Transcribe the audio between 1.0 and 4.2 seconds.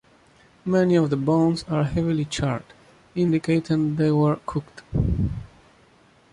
the bones are heavily charred, indicating they